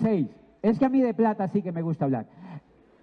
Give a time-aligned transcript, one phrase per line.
[0.00, 0.28] Seis.
[0.62, 2.26] Es que a mí de plata sí que me gusta hablar.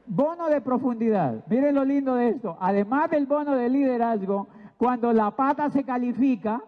[0.08, 1.44] Bono de profundidad.
[1.48, 2.58] Miren lo lindo de esto.
[2.60, 4.48] Además del bono de liderazgo,
[4.78, 6.62] cuando la pata se califica,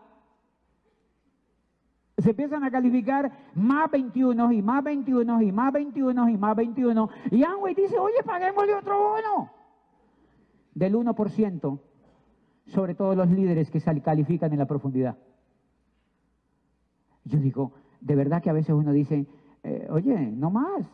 [2.17, 7.09] se empiezan a calificar más 21 y más 21 y más 21 y más 21.
[7.31, 9.51] Y Amway dice, oye, paguémosle otro bono.
[10.73, 11.79] Del 1%
[12.67, 15.15] sobre todos los líderes que se califican en la profundidad.
[17.23, 19.27] Yo digo, de verdad que a veces uno dice,
[19.67, 20.89] eh, oye, no más.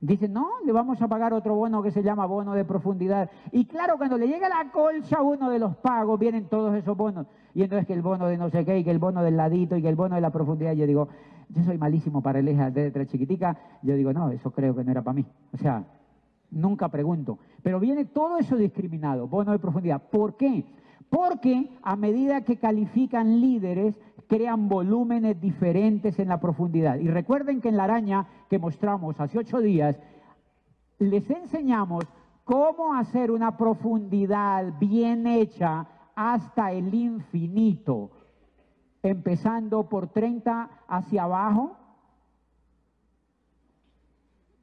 [0.00, 3.30] Dice, no, le vamos a pagar otro bono que se llama bono de profundidad.
[3.52, 6.96] Y claro, cuando le llega la colcha a uno de los pagos, vienen todos esos
[6.96, 7.26] bonos.
[7.54, 9.76] Y entonces que el bono de no sé qué, y que el bono del ladito,
[9.76, 10.74] y que el bono de la profundidad.
[10.74, 11.08] Yo digo,
[11.48, 13.56] yo soy malísimo para el eje de letra chiquitica.
[13.82, 15.24] Yo digo, no, eso creo que no era para mí.
[15.52, 15.84] O sea,
[16.50, 17.38] nunca pregunto.
[17.62, 20.02] Pero viene todo eso discriminado, bono de profundidad.
[20.10, 20.66] ¿Por qué?
[21.08, 26.96] Porque a medida que califican líderes, crean volúmenes diferentes en la profundidad.
[26.96, 29.98] Y recuerden que en la araña que mostramos hace ocho días,
[30.98, 32.04] les enseñamos
[32.44, 38.10] cómo hacer una profundidad bien hecha hasta el infinito,
[39.02, 41.76] empezando por 30 hacia abajo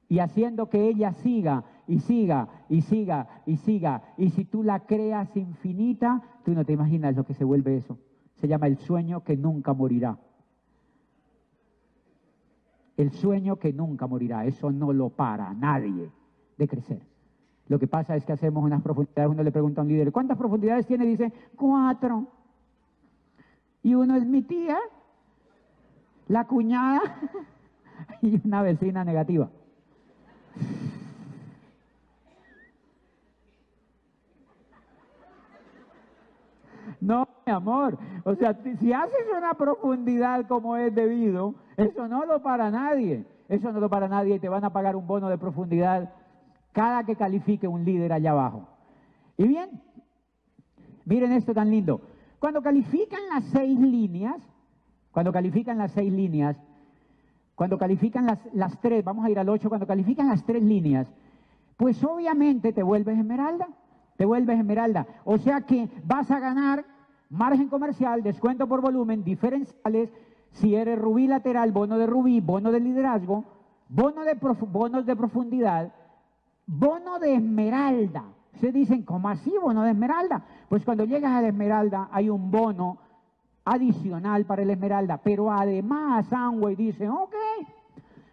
[0.10, 4.02] y haciendo que ella siga y siga y siga y siga.
[4.18, 7.98] Y si tú la creas infinita, tú no te imaginas lo que se vuelve eso.
[8.44, 10.18] Se llama el sueño que nunca morirá.
[12.98, 14.44] El sueño que nunca morirá.
[14.44, 16.12] Eso no lo para nadie
[16.58, 17.02] de crecer.
[17.70, 19.32] Lo que pasa es que hacemos unas profundidades.
[19.32, 21.06] Uno le pregunta a un líder, ¿cuántas profundidades tiene?
[21.06, 22.28] Dice, cuatro.
[23.82, 24.78] Y uno es mi tía,
[26.28, 27.00] la cuñada
[28.22, 29.50] y una vecina negativa.
[37.04, 37.98] No, mi amor.
[38.24, 43.26] O sea, si haces una profundidad como es debido, eso no lo para nadie.
[43.50, 46.14] Eso no lo para nadie y te van a pagar un bono de profundidad
[46.72, 48.68] cada que califique un líder allá abajo.
[49.38, 49.82] Y bien,
[51.06, 52.02] miren esto tan lindo.
[52.40, 54.38] Cuando califican las seis líneas,
[55.12, 56.56] cuando califican las seis líneas,
[57.56, 61.08] cuando califican las, las tres, vamos a ir al ocho, cuando califican las tres líneas,
[61.76, 63.68] pues obviamente te vuelves esmeralda,
[64.16, 65.06] te vuelves esmeralda.
[65.26, 66.93] O sea que vas a ganar
[67.34, 70.10] margen comercial, descuento por volumen, diferenciales,
[70.52, 73.44] si eres rubí lateral, bono de rubí, bono de liderazgo,
[73.90, 74.36] bono de
[74.70, 75.92] bonos de profundidad,
[76.68, 78.24] bono de esmeralda.
[78.60, 80.46] Se dicen, ¿cómo así bono de esmeralda?
[80.70, 83.00] Pues cuando llegas a la esmeralda hay un bono
[83.66, 87.36] adicional para la esmeralda, pero además Amway dice, ok,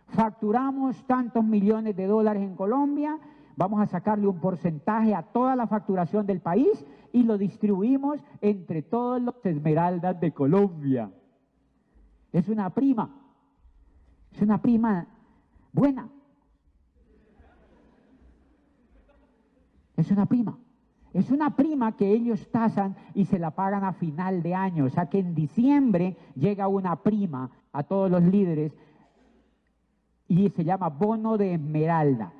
[0.08, 3.16] facturamos tantos millones de dólares en Colombia,
[3.56, 8.82] vamos a sacarle un porcentaje a toda la facturación del país y lo distribuimos entre
[8.82, 11.10] todos los esmeraldas de Colombia.
[12.32, 13.10] Es una prima,
[14.32, 15.06] es una prima
[15.72, 16.08] buena.
[19.96, 20.58] Es una prima.
[21.12, 24.84] Es una prima que ellos tasan y se la pagan a final de año.
[24.84, 28.72] O sea que en diciembre llega una prima a todos los líderes
[30.28, 32.32] y se llama bono de esmeralda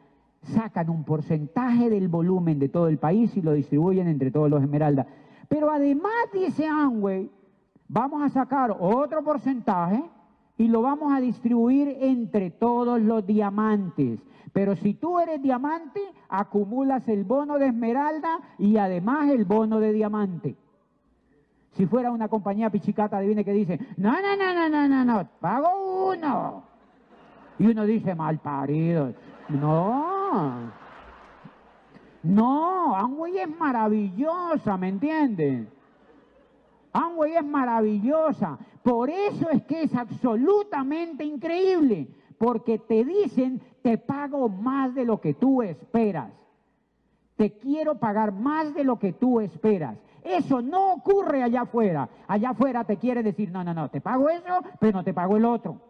[0.43, 4.63] sacan un porcentaje del volumen de todo el país y lo distribuyen entre todos los
[4.63, 5.07] esmeraldas.
[5.49, 7.31] Pero además, dice Amway,
[7.89, 10.03] vamos a sacar otro porcentaje
[10.57, 14.21] y lo vamos a distribuir entre todos los diamantes.
[14.53, 19.93] Pero si tú eres diamante, acumulas el bono de esmeralda y además el bono de
[19.93, 20.57] diamante.
[21.73, 25.29] Si fuera una compañía pichicata, adivine que dice, no, no, no, no, no, no, no,
[25.41, 26.65] pago uno.
[27.59, 29.15] Y uno dice, mal parido.
[29.49, 30.20] No,
[32.23, 32.97] no.
[32.97, 35.69] Amway es maravillosa, ¿me entienden?
[36.93, 38.59] Amway es maravillosa.
[38.83, 42.09] Por eso es que es absolutamente increíble.
[42.39, 46.33] Porque te dicen, te pago más de lo que tú esperas.
[47.37, 49.97] Te quiero pagar más de lo que tú esperas.
[50.23, 52.09] Eso no ocurre allá afuera.
[52.27, 55.37] Allá afuera te quiere decir, no, no, no, te pago eso, pero no te pago
[55.37, 55.81] el otro.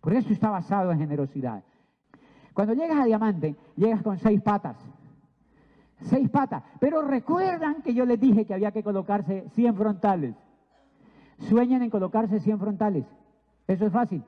[0.00, 1.62] Por eso está basado en generosidad.
[2.54, 4.76] Cuando llegas a diamante, llegas con seis patas.
[6.02, 6.62] Seis patas.
[6.80, 10.34] Pero recuerdan que yo les dije que había que colocarse 100 frontales.
[11.48, 13.04] Sueñan en colocarse 100 frontales.
[13.66, 14.22] Eso es fácil.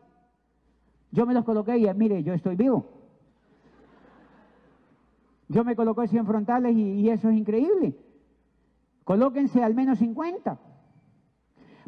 [1.10, 2.86] Yo me los coloqué y mire, yo estoy vivo.
[5.48, 7.96] Yo me coloqué 100 frontales y, y eso es increíble.
[9.04, 10.58] Colóquense al menos 50.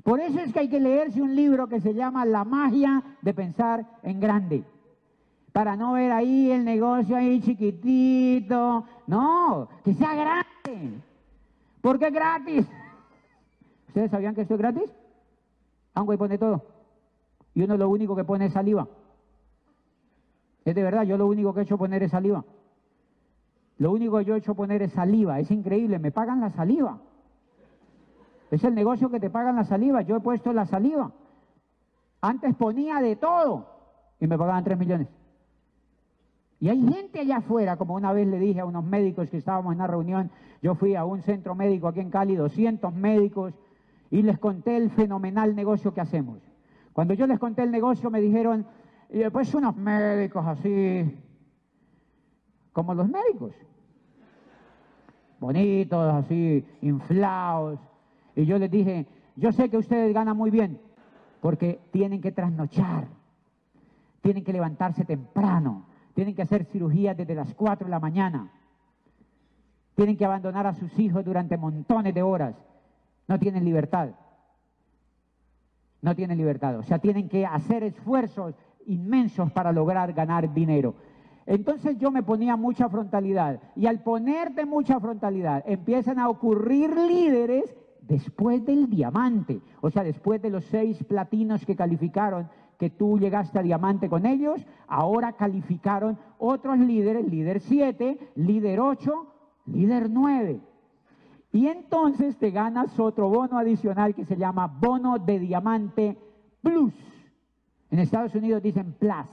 [0.03, 3.33] Por eso es que hay que leerse un libro que se llama La magia de
[3.33, 4.65] pensar en grande
[5.55, 8.85] para no ver ahí el negocio ahí chiquitito.
[9.07, 10.99] No, que sea grande.
[11.81, 12.67] Porque es gratis.
[13.87, 14.91] ¿Ustedes sabían que esto es gratis?
[15.95, 16.61] Aunque pone todo.
[17.55, 18.89] Y uno lo único que pone es saliva.
[20.65, 22.45] Es de verdad, yo lo único que he hecho poner es saliva.
[23.79, 25.39] Lo único que yo he hecho poner es saliva.
[25.39, 26.99] Es increíble, me pagan la saliva.
[28.51, 30.03] Es el negocio que te pagan la saliva.
[30.03, 31.13] Yo he puesto la saliva.
[32.21, 33.69] Antes ponía de todo
[34.19, 35.07] y me pagaban 3 millones.
[36.65, 39.75] Y hay gente allá afuera, como una vez le dije a unos médicos que estábamos
[39.75, 40.31] en una reunión,
[40.63, 43.53] yo fui a un centro médico aquí en Cali, 200 médicos,
[44.11, 46.39] y les conté el fenomenal negocio que hacemos.
[46.95, 48.65] Cuando yo les conté el negocio me dijeron,
[49.11, 51.15] y después unos médicos así,
[52.73, 53.53] como los médicos,
[55.41, 57.79] bonitos, así, inflados.
[58.37, 59.07] Y yo les dije,
[59.37, 60.81] yo sé que ustedes ganan muy bien,
[61.43, 63.07] porque tienen que trasnochar,
[64.23, 68.51] tienen que levantarse temprano, tienen que hacer cirugías desde las 4 de la mañana,
[69.95, 72.55] tienen que abandonar a sus hijos durante montones de horas,
[73.29, 74.11] no tienen libertad,
[76.01, 78.55] no tienen libertad, o sea, tienen que hacer esfuerzos
[78.87, 80.95] inmensos para lograr ganar dinero.
[81.47, 83.61] Entonces yo me ponía mucha frontalidad.
[83.77, 90.41] Y al ponerte mucha frontalidad empiezan a ocurrir líderes después del diamante, o sea, después
[90.43, 92.49] de los seis platinos que calificaron,
[92.85, 99.27] que tú llegaste a diamante con ellos, ahora calificaron otros líderes, líder 7, líder 8,
[99.65, 100.61] líder 9.
[101.53, 106.19] Y entonces te ganas otro bono adicional que se llama bono de diamante
[106.61, 106.93] plus.
[107.91, 109.31] En Estados Unidos dicen plus.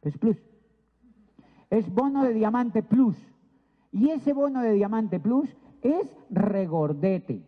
[0.00, 0.38] Es plus.
[1.68, 3.18] Es bono de diamante plus.
[3.92, 7.42] Y ese bono de diamante plus es regordete.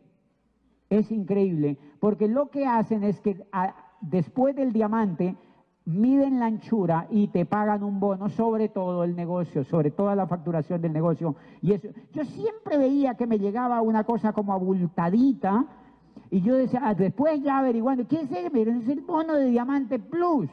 [0.90, 3.42] Es increíble, porque lo que hacen es que
[4.02, 5.36] después del diamante
[5.84, 10.26] miden la anchura y te pagan un bono sobre todo el negocio, sobre toda la
[10.26, 11.34] facturación del negocio.
[11.60, 15.64] Y eso, yo siempre veía que me llegaba una cosa como abultadita
[16.30, 18.56] y yo decía, ah, después ya averiguando, ¿qué es eso?
[18.56, 20.48] Es el bono de diamante plus.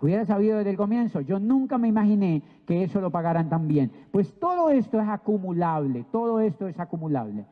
[0.00, 3.92] Hubiera sabido desde el comienzo, yo nunca me imaginé que eso lo pagaran tan bien.
[4.10, 7.44] Pues todo esto es acumulable, todo esto es acumulable.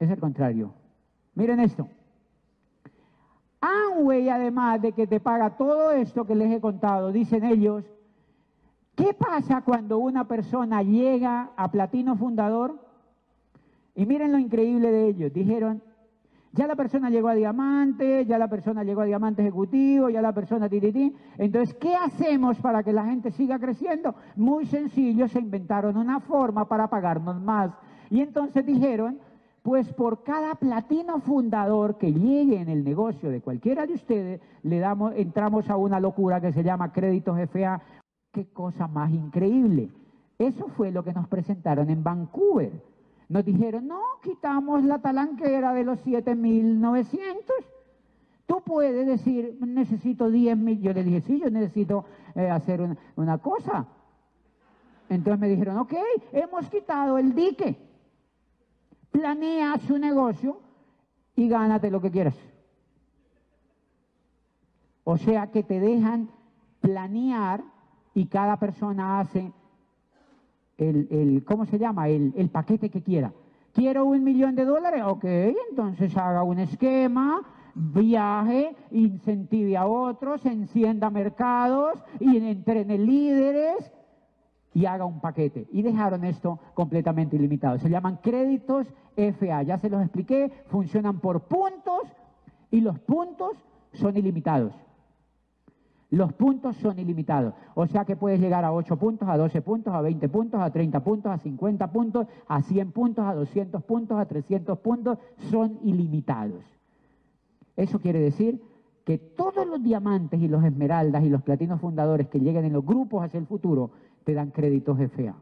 [0.00, 0.72] Es el contrario.
[1.34, 1.88] Miren esto.
[3.60, 7.84] Amway, además de que te paga todo esto que les he contado, dicen ellos,
[8.96, 12.78] ¿qué pasa cuando una persona llega a platino fundador?
[13.94, 15.32] Y miren lo increíble de ellos.
[15.32, 15.82] Dijeron,
[16.54, 20.34] ya la persona llegó a diamante, ya la persona llegó a diamante ejecutivo, ya la
[20.34, 21.14] persona ti.
[21.38, 24.14] Entonces, ¿qué hacemos para que la gente siga creciendo?
[24.36, 27.70] Muy sencillo, se inventaron una forma para pagarnos más.
[28.10, 29.18] Y entonces dijeron,
[29.62, 34.80] pues por cada platino fundador que llegue en el negocio de cualquiera de ustedes, le
[34.80, 37.80] damos, entramos a una locura que se llama créditos FA.
[38.32, 39.88] Qué cosa más increíble.
[40.38, 42.72] Eso fue lo que nos presentaron en Vancouver.
[43.28, 47.20] Nos dijeron, no, quitamos la talanquera de los 7.900.
[48.46, 50.80] Tú puedes decir, necesito 10 mil.
[50.80, 52.04] Yo le dije, sí, yo necesito
[52.34, 52.80] eh, hacer
[53.14, 53.86] una cosa.
[55.08, 55.94] Entonces me dijeron, ok,
[56.32, 57.91] hemos quitado el dique
[59.12, 60.58] planea su negocio
[61.36, 62.34] y gánate lo que quieras.
[65.04, 66.30] O sea que te dejan
[66.80, 67.62] planear
[68.14, 69.52] y cada persona hace
[70.78, 72.08] el, el ¿cómo se llama?
[72.08, 73.32] El, el paquete que quiera.
[73.72, 75.24] Quiero un millón de dólares, ok,
[75.70, 77.42] entonces haga un esquema,
[77.74, 83.90] viaje, incentive a otros, encienda mercados y entrene líderes
[84.74, 85.66] y haga un paquete.
[85.72, 87.78] Y dejaron esto completamente ilimitado.
[87.78, 88.86] Se llaman créditos
[89.16, 89.62] FA.
[89.62, 92.02] Ya se los expliqué, funcionan por puntos
[92.70, 93.52] y los puntos
[93.92, 94.72] son ilimitados.
[96.10, 97.54] Los puntos son ilimitados.
[97.74, 100.70] O sea que puedes llegar a 8 puntos, a 12 puntos, a 20 puntos, a
[100.70, 105.18] 30 puntos, a 50 puntos, a 100 puntos, a 200 puntos, a 300 puntos.
[105.50, 106.64] Son ilimitados.
[107.76, 108.60] Eso quiere decir
[109.04, 112.84] que todos los diamantes y los esmeraldas y los platinos fundadores que lleguen en los
[112.84, 113.90] grupos hacia el futuro
[114.24, 115.34] te dan créditos FA.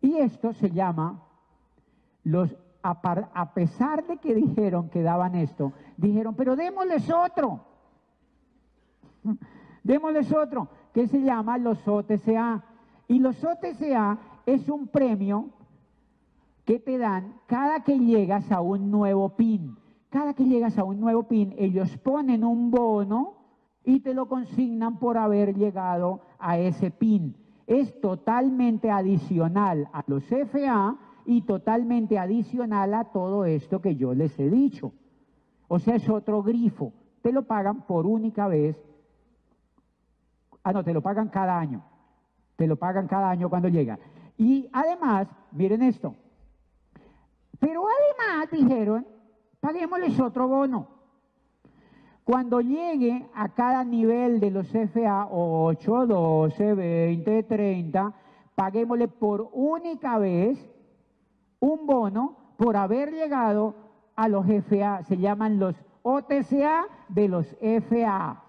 [0.00, 1.22] Y esto se llama
[2.24, 7.60] los a, pesar de que dijeron que daban esto, dijeron, pero démosles otro.
[9.84, 12.64] démosles otro, que se llama los OTCA.
[13.08, 15.50] Y los OTCA es un premio
[16.64, 19.76] que te dan cada que llegas a un nuevo PIN.
[20.08, 23.39] Cada que llegas a un nuevo PIN, ellos ponen un bono
[23.90, 27.34] y te lo consignan por haber llegado a ese PIN.
[27.66, 34.38] Es totalmente adicional a los FA y totalmente adicional a todo esto que yo les
[34.38, 34.92] he dicho.
[35.66, 36.92] O sea, es otro grifo.
[37.20, 38.76] Te lo pagan por única vez.
[40.62, 41.82] Ah, no, te lo pagan cada año.
[42.54, 43.98] Te lo pagan cada año cuando llega.
[44.36, 46.14] Y además, miren esto,
[47.58, 49.06] Pero además dijeron,
[49.60, 50.99] paguémosles otro bono.
[52.30, 58.12] Cuando llegue a cada nivel de los FA 8, 12, 20, 30,
[58.54, 60.56] paguémosle por única vez
[61.58, 63.74] un bono por haber llegado
[64.14, 67.48] a los FA, se llaman los OTCA de los
[67.88, 68.40] FA.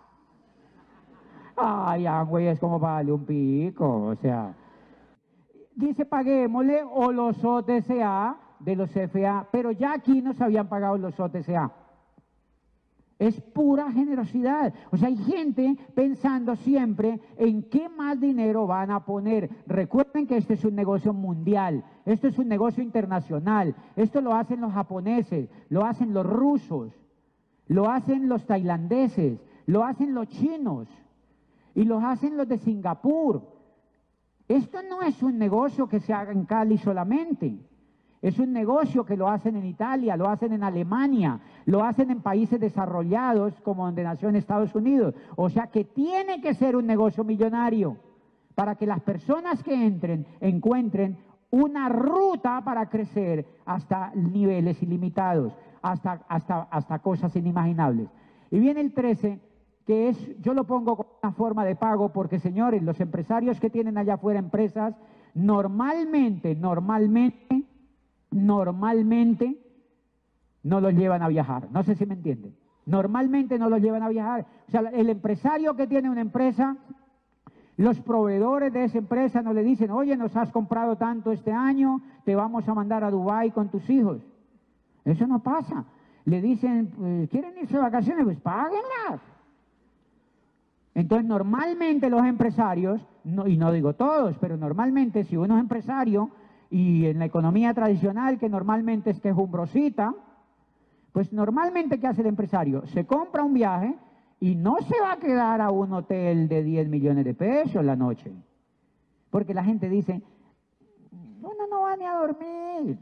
[1.55, 4.53] Ay, ah, güey, es como para darle un pico, o sea.
[5.75, 11.19] Dice paguémosle o los OTCA de los FA, pero ya aquí nos habían pagado los
[11.19, 11.80] OTCA.
[13.21, 14.73] Es pura generosidad.
[14.89, 19.47] O sea, hay gente pensando siempre en qué más dinero van a poner.
[19.67, 23.75] Recuerden que este es un negocio mundial, esto es un negocio internacional.
[23.95, 26.93] Esto lo hacen los japoneses, lo hacen los rusos,
[27.67, 30.87] lo hacen los tailandeses, lo hacen los chinos
[31.75, 33.43] y lo hacen los de Singapur.
[34.47, 37.59] Esto no es un negocio que se haga en Cali solamente.
[38.21, 42.21] Es un negocio que lo hacen en Italia, lo hacen en Alemania, lo hacen en
[42.21, 45.15] países desarrollados como donde nació en Estados Unidos.
[45.35, 47.97] O sea que tiene que ser un negocio millonario
[48.53, 51.17] para que las personas que entren encuentren
[51.49, 58.07] una ruta para crecer hasta niveles ilimitados, hasta, hasta, hasta cosas inimaginables.
[58.51, 59.39] Y viene el 13,
[59.85, 63.71] que es, yo lo pongo como una forma de pago porque, señores, los empresarios que
[63.71, 64.95] tienen allá afuera empresas,
[65.33, 67.65] normalmente, normalmente,
[68.31, 69.57] normalmente
[70.63, 71.67] no los llevan a viajar.
[71.71, 72.55] No sé si me entienden.
[72.85, 74.45] Normalmente no los llevan a viajar.
[74.67, 76.77] O sea, el empresario que tiene una empresa,
[77.77, 82.01] los proveedores de esa empresa no le dicen, oye, nos has comprado tanto este año,
[82.25, 84.21] te vamos a mandar a Dubái con tus hijos.
[85.05, 85.85] Eso no pasa.
[86.25, 88.23] Le dicen, pues, ¿quieren irse de vacaciones?
[88.23, 89.21] Pues páguenlas.
[90.93, 96.29] Entonces, normalmente los empresarios, y no digo todos, pero normalmente si uno es empresario,
[96.71, 100.15] y en la economía tradicional, que normalmente es quejumbrosita,
[101.11, 102.87] pues normalmente, ¿qué hace el empresario?
[102.87, 103.93] Se compra un viaje
[104.39, 107.97] y no se va a quedar a un hotel de 10 millones de pesos la
[107.97, 108.31] noche.
[109.29, 110.21] Porque la gente dice,
[111.41, 112.97] uno no va ni a dormir.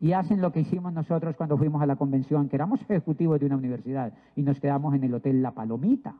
[0.00, 3.46] Y hacen lo que hicimos nosotros cuando fuimos a la convención, que éramos ejecutivos de
[3.46, 6.14] una universidad y nos quedamos en el hotel La Palomita.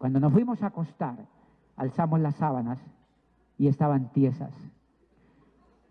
[0.00, 1.14] Cuando nos fuimos a acostar,
[1.76, 2.78] alzamos las sábanas
[3.58, 4.50] y estaban tiesas.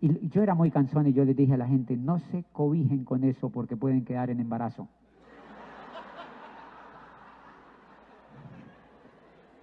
[0.00, 3.04] Y yo era muy cansón y yo les dije a la gente, no se cobijen
[3.04, 4.88] con eso porque pueden quedar en embarazo.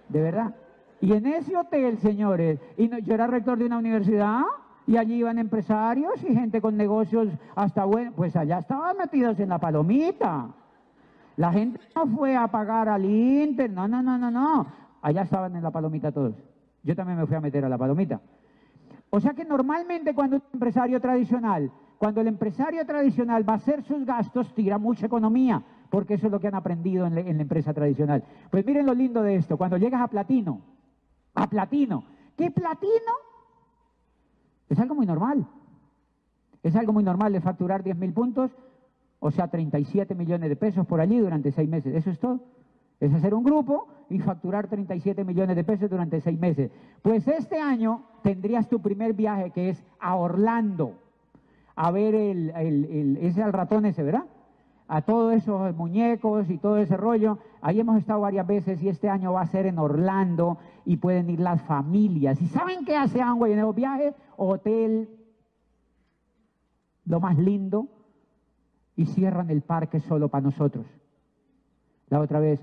[0.08, 0.54] De verdad.
[1.02, 4.44] Y en ese hotel, señores, y yo era rector de una universidad
[4.86, 9.50] y allí iban empresarios y gente con negocios hasta bueno, pues allá estaban metidos en
[9.50, 10.54] la palomita.
[11.38, 14.66] La gente no fue a pagar al Inter, no, no, no, no, no.
[15.00, 16.34] Allá estaban en la palomita todos.
[16.82, 18.20] Yo también me fui a meter a la palomita.
[19.08, 23.84] O sea que normalmente cuando un empresario tradicional, cuando el empresario tradicional va a hacer
[23.84, 27.72] sus gastos, tira mucha economía, porque eso es lo que han aprendido en, la empresa
[27.72, 28.24] tradicional.
[28.50, 30.60] Pues miren lo lindo de esto, cuando llegas a platino,
[31.34, 32.02] a platino,
[32.36, 33.12] ¿qué platino?
[34.68, 35.46] Es algo muy normal.
[36.64, 38.50] Es algo muy normal de facturar 10 mil puntos
[39.20, 41.94] o sea, 37 millones de pesos por allí durante seis meses.
[41.94, 42.40] Eso es todo.
[43.00, 46.70] Es hacer un grupo y facturar 37 millones de pesos durante seis meses.
[47.02, 50.94] Pues este año tendrías tu primer viaje que es a Orlando,
[51.76, 54.24] a ver el, el, ese al ratón ese, ¿verdad?
[54.88, 57.38] A todos esos muñecos y todo ese rollo.
[57.60, 61.28] Ahí hemos estado varias veces y este año va a ser en Orlando y pueden
[61.30, 62.40] ir las familias.
[62.40, 64.14] ¿Y saben qué hace Amway en esos viajes?
[64.36, 65.08] Hotel,
[67.04, 67.86] lo más lindo,
[68.98, 70.84] y cierran el parque solo para nosotros.
[72.08, 72.58] La otra vez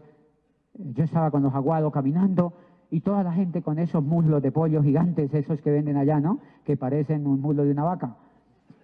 [0.77, 2.51] eh, yo estaba con los aguados caminando
[2.91, 6.39] y toda la gente con esos muslos de pollo gigantes, esos que venden allá, ¿no?
[6.65, 8.17] Que parecen un muslo de una vaca.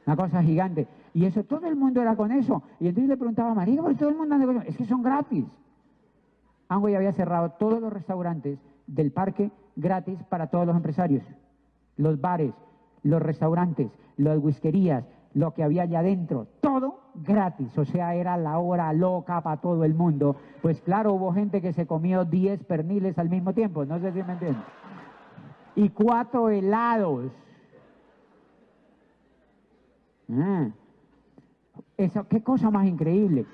[0.08, 0.88] Una cosa gigante.
[1.14, 2.64] Y eso, todo el mundo era con eso.
[2.80, 4.70] Y entonces le preguntaba a María, ¿por todo el mundo anda con eso?
[4.70, 5.46] Es que son gratis.
[6.70, 11.24] Amway había cerrado todos los restaurantes del parque gratis para todos los empresarios.
[11.98, 12.54] Los bares,
[13.04, 15.04] los restaurantes, las whiskerías,
[15.34, 19.84] lo que había allá adentro, todo gratis, o sea, era la hora loca para todo
[19.84, 20.36] el mundo.
[20.62, 24.24] Pues claro, hubo gente que se comió 10 perniles al mismo tiempo, no sé si
[24.24, 24.64] me entienden.
[25.76, 27.32] Y cuatro helados.
[30.32, 30.70] Ah,
[31.98, 33.46] eso, qué cosa más increíble.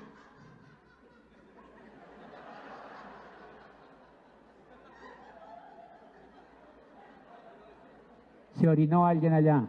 [8.54, 9.64] Se orinó alguien allá.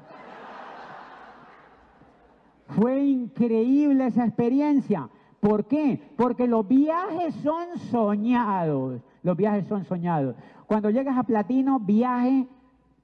[2.80, 5.10] Fue increíble esa experiencia.
[5.42, 6.02] ¿Por qué?
[6.16, 9.02] Porque los viajes son soñados.
[9.22, 10.38] Los viajes son soñados.
[10.66, 12.48] Cuando llegas a Platino, viaje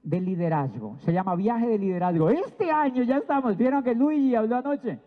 [0.02, 0.96] de liderazgo.
[1.00, 2.30] Se llama viaje de liderazgo.
[2.30, 3.54] Este año ya estamos.
[3.58, 4.98] Vieron que Luigi habló anoche.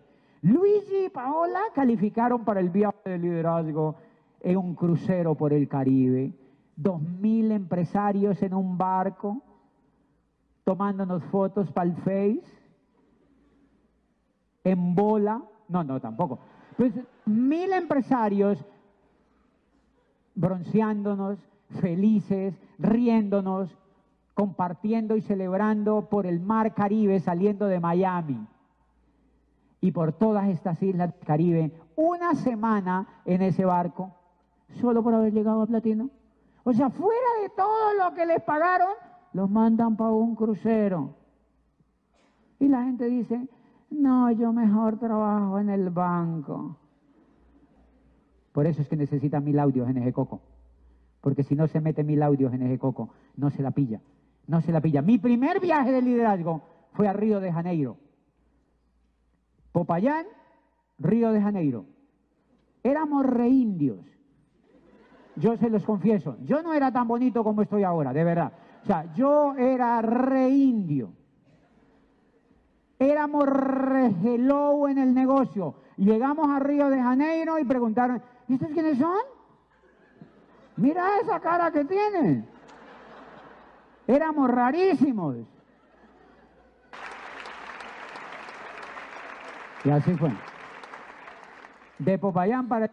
[0.44, 3.96] Luigi y Paola calificaron para el viaje de liderazgo
[4.40, 6.32] en un crucero por el Caribe.
[6.76, 9.42] Dos mil empresarios en un barco
[10.64, 12.59] tomándonos fotos para el Face.
[14.64, 15.42] En bola.
[15.68, 16.40] No, no, tampoco.
[16.78, 16.94] Pues
[17.26, 18.64] mil empresarios
[20.36, 21.38] bronceándonos,
[21.82, 23.78] felices, riéndonos,
[24.34, 28.48] compartiendo y celebrando por el mar Caribe saliendo de Miami
[29.82, 34.14] y por todas estas islas del Caribe, una semana en ese barco,
[34.80, 36.10] solo por haber llegado a Platino.
[36.64, 38.94] O sea, fuera de todo lo que les pagaron,
[39.34, 41.16] los mandan para un crucero.
[42.60, 43.48] Y la gente dice,
[43.92, 46.78] no, yo mejor trabajo en el banco.
[48.52, 50.42] Por eso es que necesita mil audios en ese coco.
[51.22, 54.02] Porque si no se mete mil audios en ese coco, no se la pilla.
[54.48, 55.02] No se la pilla.
[55.02, 56.62] Mi primer viaje de liderazgo
[56.94, 57.98] fue a Río de Janeiro.
[59.72, 60.26] Popayán,
[60.98, 61.86] Río de Janeiro.
[62.84, 64.06] Éramos reindios.
[65.36, 66.38] Yo se los confieso.
[66.44, 68.54] Yo no era tan bonito como estoy ahora, de verdad.
[68.84, 71.14] O sea, yo era reindio.
[73.20, 75.76] Éramos regeló en el negocio.
[75.98, 79.20] Llegamos a Río de Janeiro y preguntaron, ¿y estos quiénes son?
[80.78, 82.48] Mira esa cara que tienen.
[84.08, 85.36] Éramos rarísimos.
[89.84, 90.32] Y así fue.
[91.98, 92.90] De Popayán para...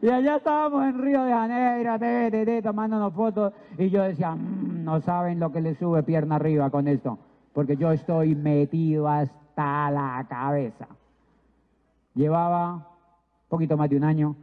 [0.00, 3.52] Y allá estábamos en Río de Janeiro, te, tomándonos fotos.
[3.76, 7.18] Y yo decía, "Mm, no saben lo que le sube pierna arriba con esto.
[7.56, 10.88] Porque yo estoy metido hasta la cabeza.
[12.14, 12.86] Llevaba
[13.48, 14.36] poquito más de un año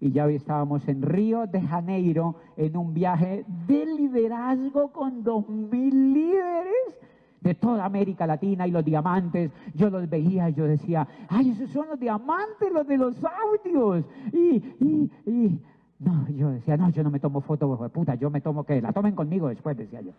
[0.00, 6.12] y ya estábamos en Río de Janeiro en un viaje de liderazgo con dos mil
[6.12, 6.98] líderes
[7.40, 9.52] de toda América Latina y los diamantes.
[9.72, 14.04] Yo los veía y yo decía, ay, esos son los diamantes, los de los audios.
[14.32, 15.60] Y, y, y,
[16.00, 18.92] no, yo decía, no, yo no me tomo de puta, yo me tomo que la
[18.92, 20.10] tomen conmigo después, decía yo.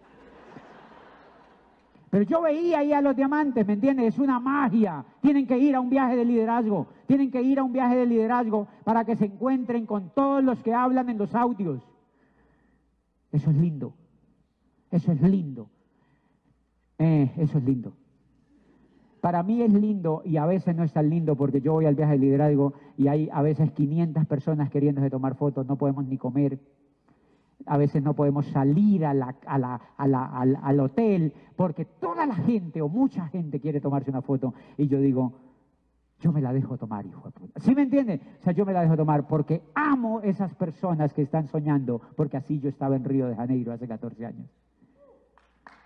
[2.10, 4.14] Pero yo veía ahí a los diamantes, ¿me entiendes?
[4.14, 5.04] Es una magia.
[5.22, 6.88] Tienen que ir a un viaje de liderazgo.
[7.06, 10.62] Tienen que ir a un viaje de liderazgo para que se encuentren con todos los
[10.64, 11.82] que hablan en los audios.
[13.32, 13.94] Eso es lindo.
[14.90, 15.70] Eso es lindo.
[16.98, 17.94] Eh, eso es lindo.
[19.20, 21.96] Para mí es lindo y a veces no es tan lindo porque yo voy al
[21.96, 26.18] viaje de liderazgo y hay a veces 500 personas queriéndose tomar fotos, no podemos ni
[26.18, 26.60] comer,
[27.68, 31.86] a veces no podemos salir a la- a la- a la- al, al hotel porque
[31.86, 35.34] toda la gente o mucha gente quiere tomarse una foto y yo digo,
[36.20, 37.60] yo me la dejo tomar, hijo de puta.
[37.60, 38.20] ¿Sí me entiende?
[38.40, 42.38] O sea, yo me la dejo tomar porque amo esas personas que están soñando, porque
[42.38, 44.50] así yo estaba en Río de Janeiro hace 14 años.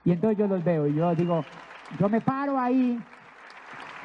[0.06, 1.42] Y entonces yo los veo y yo digo,
[2.00, 2.98] yo me paro ahí,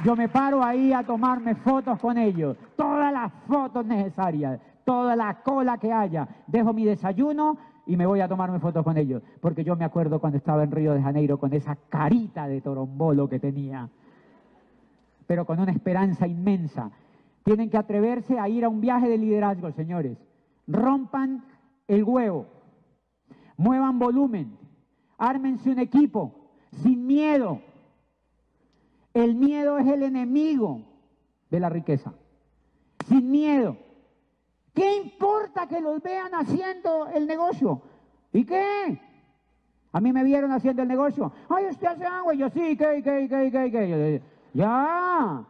[0.04, 5.42] yo me paro ahí a tomarme fotos con ellos, todas las fotos necesarias, toda la
[5.42, 9.64] cola que haya, dejo mi desayuno y me voy a tomarme fotos con ellos, porque
[9.64, 13.40] yo me acuerdo cuando estaba en Río de Janeiro con esa carita de torombolo que
[13.40, 13.90] tenía,
[15.26, 16.92] pero con una esperanza inmensa.
[17.42, 20.16] Tienen que atreverse a ir a un viaje de liderazgo, señores.
[20.68, 21.44] Rompan
[21.88, 22.46] el huevo,
[23.56, 24.56] muevan volumen,
[25.18, 26.32] ármense un equipo,
[26.70, 27.60] sin miedo.
[29.14, 30.82] El miedo es el enemigo
[31.50, 32.12] de la riqueza.
[33.08, 33.85] Sin miedo.
[34.76, 37.80] ¿Qué importa que los vean haciendo el negocio?
[38.30, 39.00] ¿Y qué?
[39.90, 41.32] A mí me vieron haciendo el negocio.
[41.48, 42.34] Ay, usted hace agua.
[42.34, 43.88] Y yo, sí, ¿qué, qué, qué, qué, qué?
[43.88, 45.46] Yo, ya.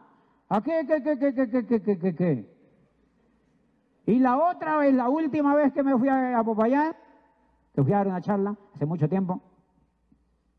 [0.47, 2.57] ¿A qué, qué, qué, qué, qué, qué, qué, qué, qué?
[4.05, 6.95] Y la otra vez, la última vez que me fui a, a Popayán,
[7.75, 9.41] que fui a dar una charla hace mucho tiempo,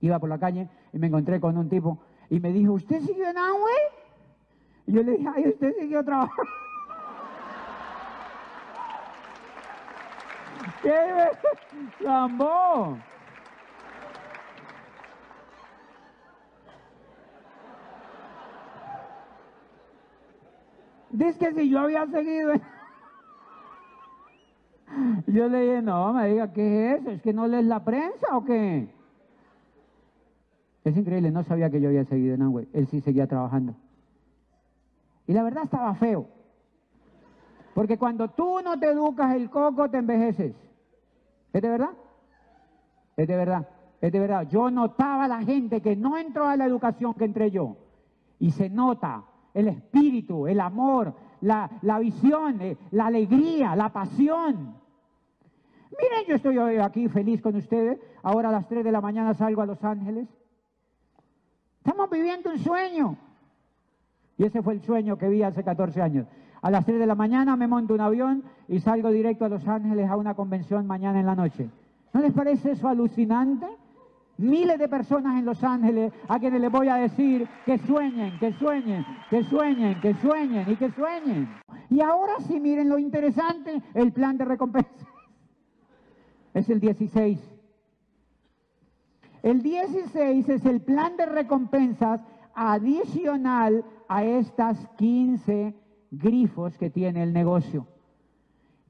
[0.01, 3.31] iba por la calle y me encontré con un tipo y me dijo, ¿usted siguió
[3.31, 3.83] en Amway?
[4.89, 6.53] Y yo le dije, ay, usted siguió trabajando.
[10.83, 10.95] ¿Qué?
[12.01, 12.99] ¡Lambó!
[21.11, 22.53] Dice que si yo había seguido...
[25.27, 27.11] Yo le dije, no, me diga, ¿qué es eso?
[27.11, 28.89] ¿Es que no lees la prensa o qué?
[30.85, 32.69] Es increíble, no sabía que yo había seguido en Amway.
[32.73, 33.75] Él sí seguía trabajando.
[35.27, 36.27] Y la verdad estaba feo.
[37.75, 40.68] Porque cuando tú no te educas el coco, te envejeces.
[41.53, 41.91] ¿Es de verdad?
[43.17, 43.69] Es de verdad.
[44.01, 44.49] Es de verdad.
[44.49, 47.77] Yo notaba a la gente que no entró a la educación que entré yo.
[48.39, 54.77] Y se nota el espíritu, el amor, la, la visión, eh, la alegría, la pasión.
[55.91, 57.99] Miren, yo estoy hoy aquí feliz con ustedes.
[58.23, 60.29] Ahora a las 3 de la mañana salgo a Los Ángeles.
[61.79, 63.17] Estamos viviendo un sueño.
[64.37, 66.27] Y ese fue el sueño que vi hace 14 años.
[66.61, 69.67] A las 3 de la mañana me monto un avión y salgo directo a Los
[69.67, 71.71] Ángeles a una convención mañana en la noche.
[72.13, 73.67] ¿No les parece eso alucinante?
[74.39, 78.53] Miles de personas en Los Ángeles a quienes les voy a decir que sueñen, que
[78.53, 81.49] sueñen, que sueñen, que sueñen y que sueñen.
[81.91, 85.07] Y ahora sí, miren lo interesante, el plan de recompensa.
[86.55, 87.39] Es el 16.
[89.43, 92.21] El 16 es el plan de recompensas
[92.55, 95.75] adicional a estas 15
[96.11, 97.87] grifos que tiene el negocio,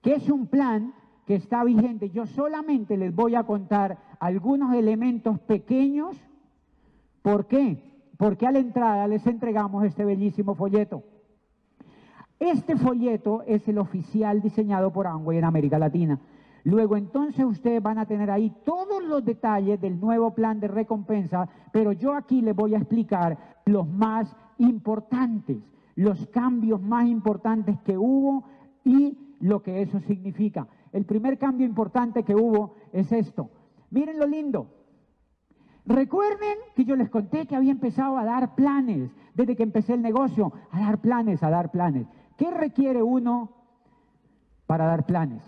[0.02, 0.94] que es un plan
[1.26, 2.10] que está vigente.
[2.10, 6.16] Yo solamente les voy a contar algunos elementos pequeños.
[7.22, 7.84] ¿Por qué?
[8.16, 11.02] Porque a la entrada les entregamos este bellísimo folleto.
[12.38, 16.20] Este folleto es el oficial diseñado por Amway en América Latina.
[16.64, 21.48] Luego entonces ustedes van a tener ahí todos los detalles del nuevo plan de recompensa,
[21.72, 25.58] pero yo aquí les voy a explicar los más importantes,
[25.98, 28.44] los cambios más importantes que hubo
[28.84, 30.68] y lo que eso significa.
[30.92, 33.50] El primer cambio importante que hubo es esto.
[33.90, 34.70] Miren lo lindo.
[35.84, 40.02] Recuerden que yo les conté que había empezado a dar planes, desde que empecé el
[40.02, 42.06] negocio, a dar planes, a dar planes.
[42.36, 43.50] ¿Qué requiere uno
[44.68, 45.42] para dar planes?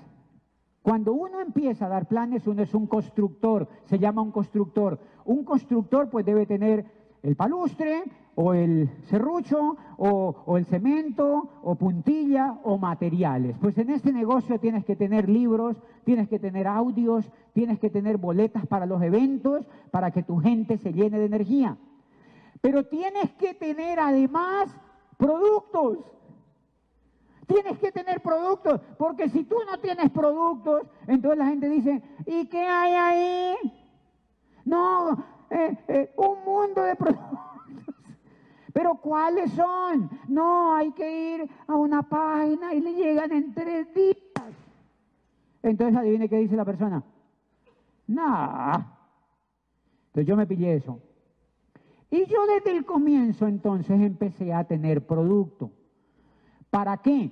[0.83, 4.99] Cuando uno empieza a dar planes, uno es un constructor, se llama un constructor.
[5.25, 8.05] Un constructor pues debe tener el palustre
[8.35, 13.57] o el serrucho o, el cemento o puntilla o materiales.
[13.61, 18.17] Pues en este negocio tienes que tener libros, tienes que tener audios, tienes que tener
[18.17, 21.77] boletas para los eventos, para que tu gente se llene de energía.
[22.61, 24.75] Pero tienes que tener además
[25.17, 25.99] productos.
[27.47, 32.47] Tienes que tener productos, porque si tú no tienes productos, entonces la gente dice, ¿y
[32.47, 33.57] qué hay ahí?
[34.65, 37.39] No, eh, eh, un mundo de productos.
[38.73, 40.09] Pero ¿cuáles son?
[40.29, 44.17] No, hay que ir a una página y le llegan en tres días.
[45.63, 47.03] Entonces adivine qué dice la persona.
[48.07, 48.79] Nah.
[50.07, 51.01] Entonces yo me pillé eso.
[52.11, 55.71] Y yo desde el comienzo entonces empecé a tener producto.
[56.71, 57.31] ¿Para qué?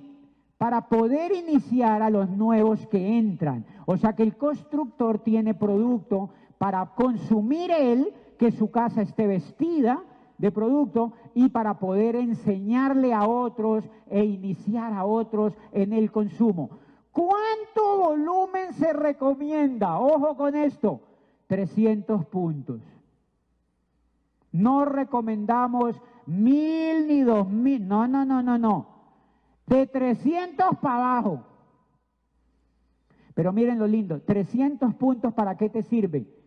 [0.57, 3.65] Para poder iniciar a los nuevos que entran.
[3.85, 10.03] O sea que el constructor tiene producto para consumir él, que su casa esté vestida
[10.37, 16.69] de producto y para poder enseñarle a otros e iniciar a otros en el consumo.
[17.11, 19.99] ¿Cuánto volumen se recomienda?
[19.99, 21.01] Ojo con esto,
[21.47, 22.81] 300 puntos.
[24.51, 25.95] No recomendamos
[26.25, 28.87] mil ni dos mil, no, no, no, no, no.
[29.65, 31.43] De 300 para abajo.
[33.33, 36.38] Pero miren lo lindo, 300 puntos para qué te sirve?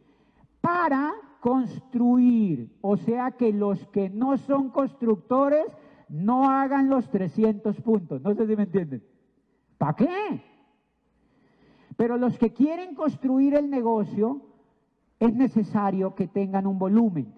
[0.62, 2.70] Para construir.
[2.81, 5.66] O sea que los que no son constructores
[6.09, 8.22] no hagan los 300 puntos.
[8.22, 9.03] No sé si me entienden.
[9.77, 10.42] ¿Para qué?
[11.96, 14.40] Pero los que quieren construir el negocio
[15.18, 17.35] es necesario que tengan un volumen.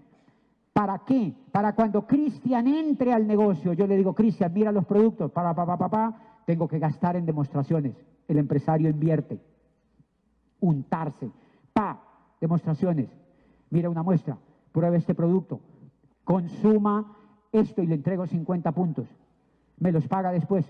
[0.73, 1.35] ¿Para qué?
[1.53, 5.79] Para cuando Cristian entre al negocio, yo le digo, Cristian, mira los productos, para, papá,
[5.79, 7.95] papá, tengo que gastar en demostraciones.
[8.27, 9.41] El empresario invierte.
[10.61, 11.31] Untarse.
[11.73, 12.03] Pa,
[12.45, 13.09] demostraciones
[13.75, 14.39] mira una muestra,
[14.71, 15.61] pruebe este producto,
[16.23, 17.17] consuma
[17.51, 19.09] esto y le entrego 50 puntos,
[19.79, 20.65] me los paga después.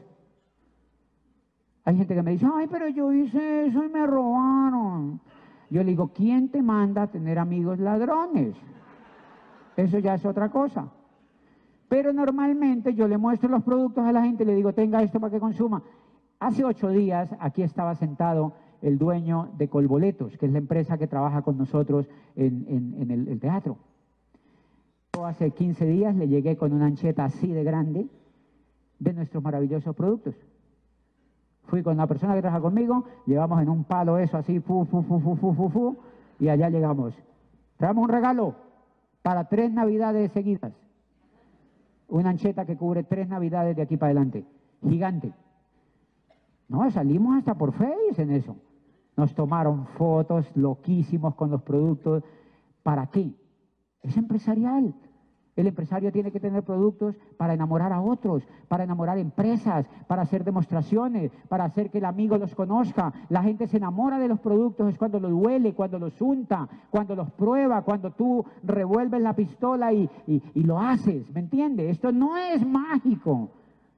[1.85, 5.21] Hay gente que me dice, ay, pero yo hice eso y me robaron.
[5.69, 8.57] Yo le digo, ¿quién te manda a tener amigos ladrones?
[9.77, 10.89] Eso ya es otra cosa.
[11.89, 15.21] Pero normalmente yo le muestro los productos a la gente y le digo, tenga esto
[15.21, 15.83] para que consuma.
[16.41, 21.07] Hace ocho días aquí estaba sentado el dueño de Colboletos, que es la empresa que
[21.07, 23.79] trabaja con nosotros en, el, teatro.
[25.25, 28.07] hace 15 días le llegué con una ancheta así de grande
[28.99, 30.35] de nuestros maravillosos productos.
[31.63, 35.03] Fui con la persona que trabaja conmigo, llevamos en un palo eso así, fu, fu,
[35.03, 35.97] fu, fu, fu, fu, fu,
[36.39, 37.15] y allá llegamos.
[37.79, 38.55] Traemos un regalo
[39.23, 40.75] para tres navidades seguidas.
[42.09, 44.45] Una ancheta que cubre tres navidades de aquí para adelante.
[44.87, 45.33] Gigante.
[46.69, 48.57] No, salimos hasta por Face en eso.
[49.17, 52.23] Nos tomaron fotos loquísimos con los productos.
[52.83, 53.33] ¿Para qué?
[54.03, 54.95] Es empresarial.
[55.57, 60.43] El empresario tiene que tener productos para enamorar a otros, para enamorar empresas, para hacer
[60.43, 63.13] demostraciones, para hacer que el amigo los conozca.
[63.29, 67.15] La gente se enamora de los productos es cuando los huele, cuando los unta, cuando
[67.15, 71.31] los prueba, cuando tú revuelves la pistola y, y lo haces.
[71.33, 71.93] ¿Me entiendes?
[71.93, 73.51] Esto no es mágico.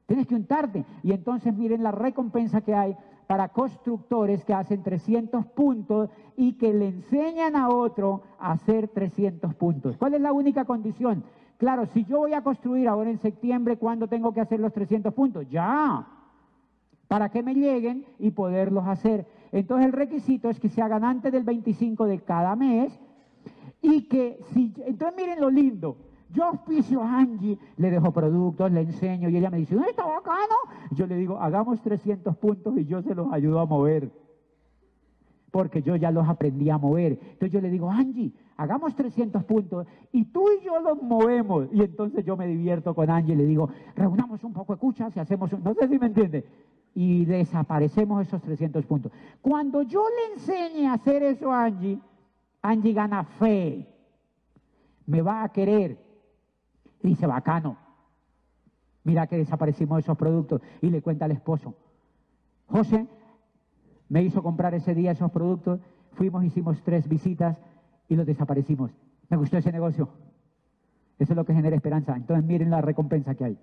[0.07, 0.85] Tienes que untarte.
[1.03, 6.73] Y entonces miren la recompensa que hay para constructores que hacen 300 puntos y que
[6.73, 9.97] le enseñan a otro a hacer 300 puntos.
[9.97, 11.25] ¿Cuál es la única condición?
[11.59, 15.13] Claro, si yo voy a construir ahora en septiembre, ¿cuándo tengo que hacer los 300
[15.15, 15.49] puntos?
[15.49, 16.07] Ya,
[17.09, 19.27] para que me lleguen y poderlos hacer.
[19.53, 22.99] Entonces el requisito es que se hagan antes del 25 de cada mes
[23.81, 24.73] y que si...
[24.85, 25.97] Entonces miren lo lindo.
[26.31, 30.05] Yo auspicio a Angie, le dejo productos, le enseño y ella me dice, ¿no está
[30.05, 30.55] bacano?
[30.91, 34.11] Yo le digo, hagamos 300 puntos y yo se los ayudo a mover.
[35.53, 37.13] Porque yo ya los aprendí a mover.
[37.13, 41.69] Entonces yo le digo, Angie, hagamos 300 puntos y tú y yo los movemos.
[41.73, 45.17] Y entonces yo me divierto con Angie y le digo, reunamos un poco de cuchas
[45.17, 45.63] y hacemos un...
[45.63, 46.45] No sé si me entiende.
[46.95, 49.13] Y desaparecemos esos 300 puntos.
[49.41, 52.01] Cuando yo le enseñe a hacer eso a Angie,
[52.63, 53.87] Angie gana fe.
[55.07, 56.06] Me va a querer
[57.07, 57.77] dice, bacano,
[59.05, 60.61] mira que desaparecimos esos productos.
[60.83, 61.75] Y le cuenta al esposo,
[62.67, 63.07] José
[64.09, 65.81] me hizo comprar ese día esos productos,
[66.13, 67.57] fuimos, hicimos tres visitas
[68.09, 68.93] y los desaparecimos.
[69.29, 70.09] Me gustó ese negocio.
[71.19, 72.15] Eso es lo que genera esperanza.
[72.15, 73.59] Entonces miren la recompensa que hay.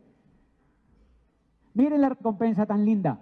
[1.74, 3.20] Miren la recompensa tan linda.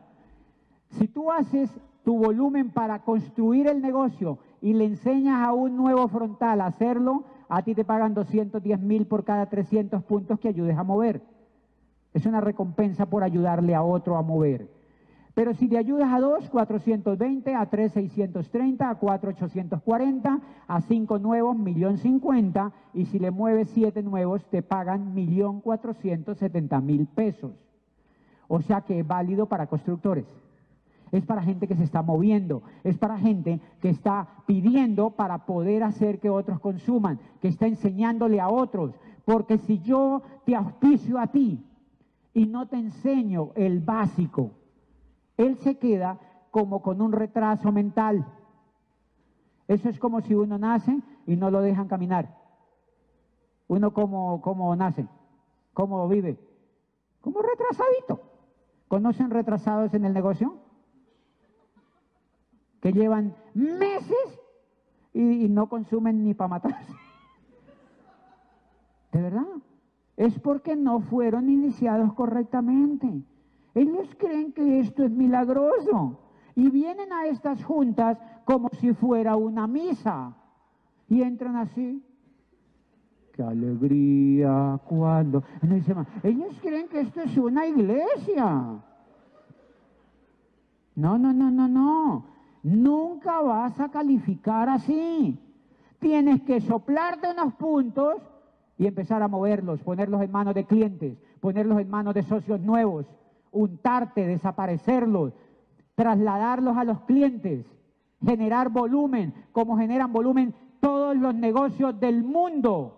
[0.89, 1.69] Si tú haces
[2.03, 7.23] tu volumen para construir el negocio y le enseñas a un nuevo frontal a hacerlo,
[7.49, 11.21] a ti te pagan 210 mil por cada 300 puntos que ayudes a mover.
[12.13, 14.69] Es una recompensa por ayudarle a otro a mover.
[15.33, 21.19] Pero si te ayudas a dos, 420, a tres, 630, a cuatro, 840, a cinco
[21.19, 27.07] nuevos, millón cincuenta, y si le mueves siete nuevos, te pagan millón cuatrocientos setenta mil
[27.07, 27.53] pesos.
[28.49, 30.25] O sea que es válido para constructores
[31.11, 35.83] es para gente que se está moviendo, es para gente que está pidiendo para poder
[35.83, 38.93] hacer que otros consuman, que está enseñándole a otros.
[39.25, 41.65] Porque si yo te auspicio a ti
[42.33, 44.51] y no te enseño el básico,
[45.37, 46.17] él se queda
[46.49, 48.25] como con un retraso mental.
[49.67, 50.97] Eso es como si uno nace
[51.27, 52.37] y no lo dejan caminar.
[53.67, 55.07] Uno como, como nace,
[55.73, 56.37] como vive,
[57.21, 58.21] como retrasadito.
[58.87, 60.57] ¿Conocen retrasados en el negocio?
[62.81, 64.39] Que llevan meses
[65.13, 66.93] y, no consumen ni para matarse.
[69.11, 69.47] De verdad.
[70.17, 73.23] Es porque no fueron iniciados correctamente.
[73.73, 76.19] Ellos creen que esto es milagroso
[76.55, 80.35] y vienen a estas juntas como si fuera una misa
[81.07, 82.03] y entran así.
[83.33, 85.43] Qué alegría cuando.
[86.23, 88.45] ellos creen que esto es una iglesia.
[90.95, 92.25] No, no, no, no, no.
[92.63, 95.39] Nunca vas a calificar así.
[95.99, 98.17] Tienes que soplarte unos puntos
[98.77, 103.05] y empezar a moverlos, ponerlos en manos de clientes, ponerlos en manos de socios nuevos,
[103.51, 105.33] untarte, desaparecerlos,
[105.95, 107.65] trasladarlos a los clientes,
[108.25, 112.97] generar volumen, como generan volumen todos los negocios del mundo.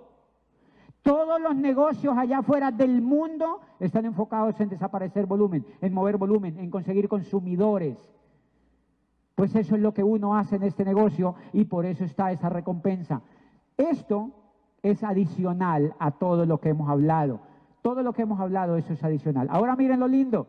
[1.02, 6.58] Todos los negocios allá afuera del mundo están enfocados en desaparecer volumen, en mover volumen,
[6.60, 7.97] en conseguir consumidores.
[9.36, 12.50] Pues eso es lo que uno hace en este negocio y por eso está esa
[12.50, 13.22] recompensa.
[13.78, 14.32] Esto
[14.84, 17.39] es adicional a todo lo que hemos hablado.
[17.82, 19.48] Todo lo que hemos hablado, eso es adicional.
[19.50, 20.48] Ahora miren lo lindo.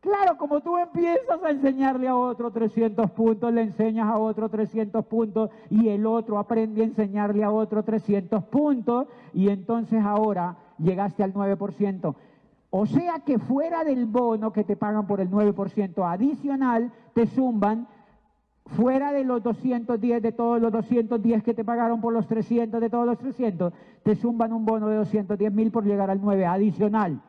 [0.00, 5.04] Claro, como tú empiezas a enseñarle a otro 300 puntos, le enseñas a otro 300
[5.04, 11.22] puntos y el otro aprende a enseñarle a otro 300 puntos y entonces ahora llegaste
[11.22, 12.14] al 9%.
[12.70, 17.86] O sea que fuera del bono que te pagan por el 9% adicional, te zumban
[18.66, 22.90] fuera de los 210 de todos los 210 que te pagaron por los 300 de
[22.90, 27.20] todos los 300, te zumban un bono de 210 mil por llegar al 9 adicional.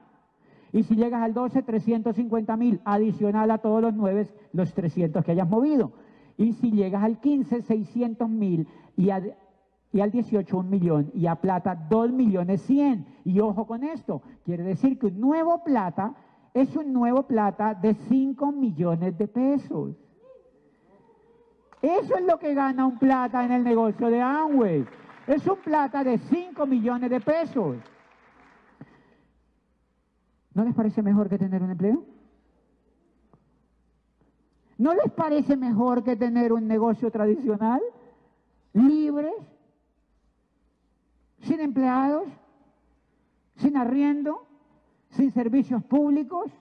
[0.74, 5.32] Y si llegas al 12, 350 mil adicional a todos los 9, los 300 que
[5.32, 5.92] hayas movido.
[6.38, 9.10] Y si llegas al 15, 600 mil y,
[9.92, 11.12] y al 18, un millón.
[11.14, 13.06] Y a plata, 2 millones 100.
[13.26, 16.16] Y ojo con esto, quiere decir que un nuevo plata
[16.54, 19.96] es un nuevo plata de 5 millones de pesos.
[21.82, 24.86] Eso es lo que gana un plata en el negocio de Amway.
[25.28, 27.78] Es un plata de 5 millones de pesos.
[30.54, 32.04] ¿No les parece mejor que tener un empleo?
[34.78, 37.82] ¿No les parece mejor que tener un negocio tradicional?
[38.74, 39.36] Libres,
[41.42, 42.28] sin empleados,
[43.58, 44.46] sin arriendo,
[45.12, 46.52] sin servicios públicos.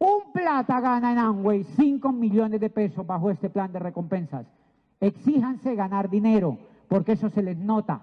[0.00, 4.46] Un plata gana en Amway 5 millones de pesos bajo este plan de recompensas.
[4.98, 6.56] Exíjanse ganar dinero,
[6.88, 8.00] porque eso se les nota.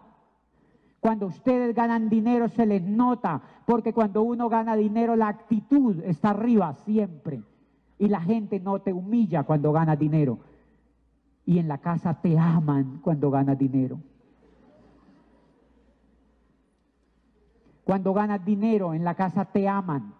[1.00, 6.30] Cuando ustedes ganan dinero se les nota, porque cuando uno gana dinero la actitud está
[6.30, 7.42] arriba siempre.
[7.98, 10.38] Y la gente no te humilla cuando gana dinero.
[11.48, 14.00] Y en la casa te aman cuando ganas dinero.
[17.84, 20.14] Cuando ganas dinero en la casa te aman.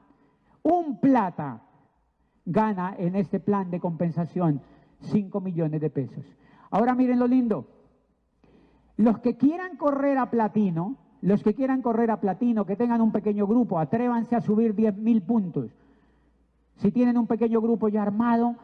[0.64, 1.62] Un plata
[2.48, 4.62] gana en este plan de compensación
[5.02, 6.26] 5 millones de pesos.
[6.72, 7.68] Ahora miren lo lindo.
[8.96, 13.12] Los que quieran correr a platino, los que quieran correr a platino, que tengan un
[13.12, 15.72] pequeño grupo, atrévanse a subir 10 mil puntos.
[16.78, 18.56] Si tienen un pequeño grupo ya armado,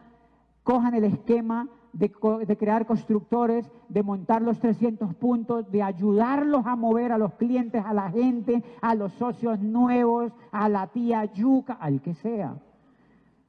[0.62, 2.10] cojan el esquema de,
[2.46, 7.84] de, crear constructores, de montar los 300 puntos, de ayudarlos a mover a los clientes,
[7.84, 12.56] a la gente, a los socios nuevos, a la tía Yuca, al que sea.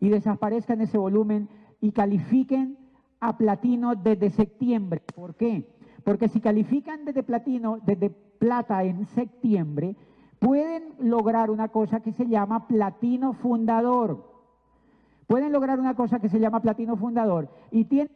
[0.06, 1.50] Y desaparezcan ese volumen
[1.82, 2.78] y califiquen
[3.20, 5.02] a platino desde septiembre.
[5.16, 5.68] ¿Por qué?
[6.04, 9.96] Porque si califican desde platino, desde plata en septiembre,
[10.38, 14.32] pueden lograr una cosa que se llama platino fundador.
[15.26, 18.12] Pueden lograr una cosa que se llama platino fundador y tienen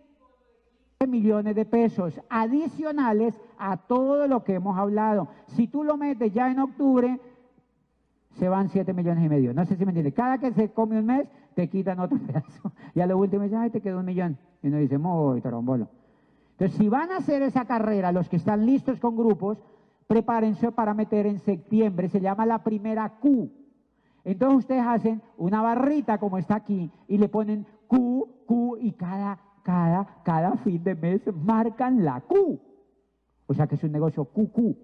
[1.08, 5.30] millones de pesos adicionales a todo lo que hemos hablado.
[5.48, 7.20] Si tú lo metes ya en octubre,
[8.40, 9.54] se van 7 millones y medio.
[9.54, 10.14] No sé si me entiendes.
[10.14, 11.28] Cada que se come un mes,
[11.60, 12.72] te quitan otro pedazo.
[12.96, 14.38] Y a lo último dice, ay, te quedó un millón.
[14.64, 15.90] Y uno dice, muy tarombolo.
[16.52, 19.58] Entonces, si van a hacer esa carrera, los que están listos con grupos,
[20.08, 23.52] prepárense para meter en septiembre, se llama la primera Q.
[24.24, 29.40] Entonces ustedes hacen una barrita como está aquí y le ponen Q, Q y cada,
[29.64, 32.60] cada, cada fin de mes marcan la Q.
[33.48, 34.76] O sea que es un negocio QQ.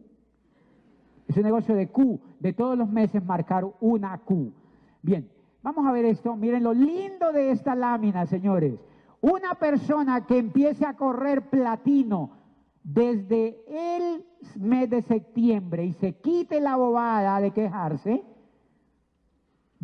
[1.27, 4.53] Es un negocio de Q, de todos los meses marcar una Q.
[5.01, 5.29] Bien,
[5.65, 6.35] vamos a ver esto.
[6.35, 8.79] Miren lo lindo de esta lámina, señores.
[9.19, 12.37] Una persona que empiece a correr platino
[12.83, 14.23] desde el
[14.59, 18.23] mes de septiembre y se quite la bobada de quejarse,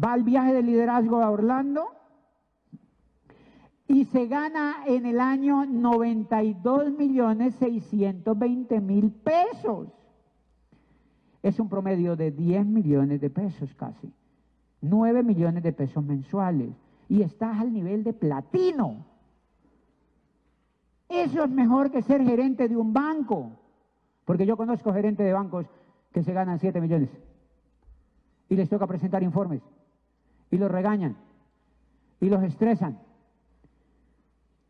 [0.01, 1.87] va al viaje de liderazgo a Orlando
[3.87, 9.87] y se gana en el año 92 millones 620 mil pesos.
[11.41, 14.13] Es un promedio de 10 millones de pesos casi.
[14.81, 16.69] 9 millones de pesos mensuales.
[17.07, 19.05] Y estás al nivel de platino.
[21.09, 23.51] Eso es mejor que ser gerente de un banco.
[24.25, 25.65] Porque yo conozco gerentes de bancos
[26.11, 27.09] que se ganan 7 millones.
[28.49, 29.61] Y les toca presentar informes.
[30.49, 31.17] Y los regañan.
[32.19, 32.99] Y los estresan.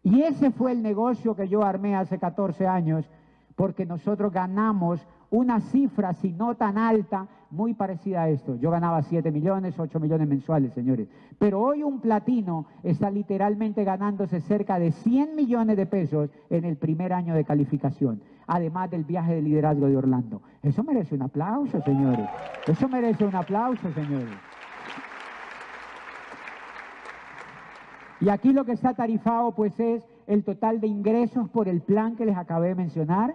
[0.03, 3.07] Y ese fue el negocio que yo armé hace 14 años
[3.55, 8.55] porque nosotros ganamos una cifra, si no tan alta, muy parecida a esto.
[8.55, 11.07] Yo ganaba 7 millones, 8 millones mensuales, señores.
[11.37, 16.77] Pero hoy un platino está literalmente ganándose cerca de 100 millones de pesos en el
[16.77, 20.41] primer año de calificación, además del viaje de liderazgo de Orlando.
[20.63, 22.27] Eso merece un aplauso, señores.
[22.67, 24.37] Eso merece un aplauso, señores.
[28.21, 32.15] Y aquí lo que está tarifado, pues, es el total de ingresos por el plan
[32.15, 33.33] que les acabé de mencionar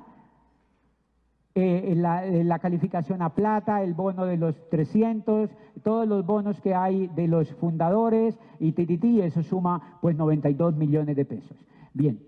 [1.58, 5.48] eh, la, la, calificación a plata, el bono de los 300,
[5.82, 11.16] todos los bonos que hay de los fundadores y TTT, eso suma pues 92 millones
[11.16, 11.56] de pesos.
[11.94, 12.20] Bien.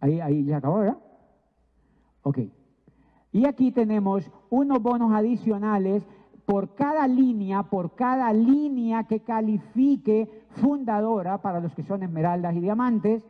[0.00, 0.98] Ahí, ahí ya acabó, ¿verdad?
[2.24, 2.38] Ok.
[3.30, 6.04] Y aquí tenemos unos bonos adicionales
[6.44, 12.60] por cada línea, por cada línea que califique fundadora para los que son esmeraldas y
[12.60, 13.24] diamantes,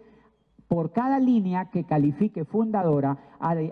[0.73, 3.19] por cada línea que califique fundadora,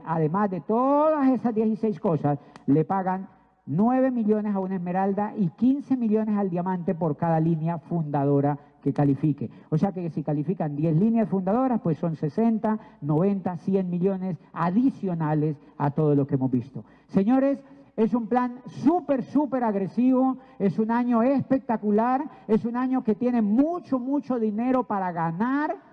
[0.04, 3.26] además de todas esas 16 cosas, le pagan
[3.64, 8.92] 9 millones a una esmeralda y 15 millones al diamante por cada línea fundadora que
[8.92, 9.48] califique.
[9.70, 15.56] O sea que si califican 10 líneas fundadoras, pues son 60, 90, 100 millones adicionales
[15.78, 16.84] a todo lo que hemos visto.
[17.06, 17.60] Señores,
[17.96, 23.40] es un plan súper, súper agresivo, es un año espectacular, es un año que tiene
[23.40, 25.88] mucho, mucho dinero para ganar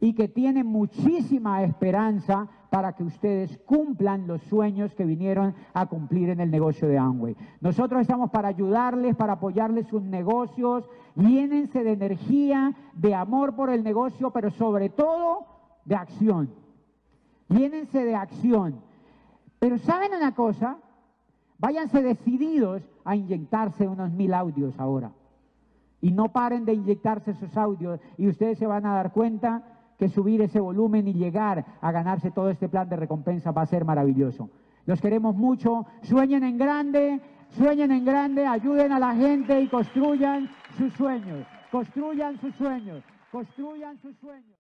[0.00, 6.28] y que tiene muchísima esperanza para que ustedes cumplan los sueños que vinieron a cumplir
[6.30, 7.36] en el negocio de Amway.
[7.60, 13.82] Nosotros estamos para ayudarles, para apoyarles sus negocios, llénense de energía, de amor por el
[13.82, 15.46] negocio, pero sobre todo
[15.84, 16.50] de acción.
[17.48, 18.80] Llénense de acción.
[19.58, 20.78] Pero ¿saben una cosa?
[21.58, 25.10] Váyanse decididos a inyectarse unos mil audios ahora.
[26.00, 30.08] Y no paren de inyectarse esos audios y ustedes se van a dar cuenta que
[30.08, 33.84] subir ese volumen y llegar a ganarse todo este plan de recompensa va a ser
[33.84, 34.48] maravilloso.
[34.86, 37.20] Los queremos mucho, sueñen en grande,
[37.50, 43.98] sueñen en grande, ayuden a la gente y construyan sus sueños, construyan sus sueños, construyan
[43.98, 44.67] sus sueños.